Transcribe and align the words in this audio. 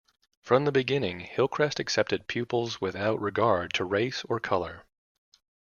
From 0.41 0.65
the 0.65 0.71
beginning, 0.71 1.19
Hillcrest 1.19 1.79
accepted 1.79 2.25
pupils 2.25 2.81
without 2.81 3.21
regard 3.21 3.71
to 3.75 3.85
race 3.85 4.23
or 4.25 4.39
colour. 4.39 4.87